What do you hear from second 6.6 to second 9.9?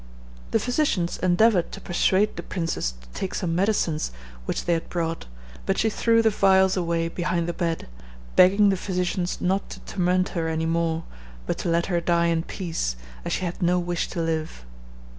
away behind the bed, begging the physicians not to